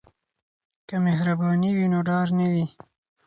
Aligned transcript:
که 0.87 0.95
مهرباني 1.05 1.71
وي 1.77 1.87
نو 1.93 1.99
ډار 2.09 2.27
نه 2.39 2.47
وي. 2.53 2.65